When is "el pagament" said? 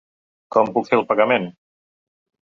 0.99-1.45